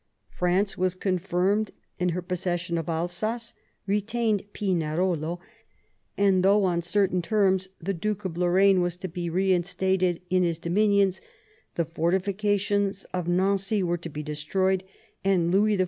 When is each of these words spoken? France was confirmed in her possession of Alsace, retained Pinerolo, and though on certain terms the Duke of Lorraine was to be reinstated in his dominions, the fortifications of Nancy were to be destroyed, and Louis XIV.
France 0.31 0.79
was 0.79 0.95
confirmed 0.95 1.69
in 1.99 2.09
her 2.09 2.23
possession 2.23 2.75
of 2.79 2.89
Alsace, 2.89 3.53
retained 3.85 4.51
Pinerolo, 4.51 5.37
and 6.17 6.41
though 6.43 6.63
on 6.63 6.81
certain 6.81 7.21
terms 7.21 7.69
the 7.79 7.93
Duke 7.93 8.25
of 8.25 8.35
Lorraine 8.35 8.81
was 8.81 8.97
to 8.97 9.07
be 9.07 9.29
reinstated 9.29 10.23
in 10.31 10.41
his 10.41 10.57
dominions, 10.57 11.21
the 11.75 11.85
fortifications 11.85 13.03
of 13.13 13.27
Nancy 13.27 13.83
were 13.83 13.99
to 13.99 14.09
be 14.09 14.23
destroyed, 14.23 14.83
and 15.23 15.51
Louis 15.51 15.77
XIV. 15.77 15.79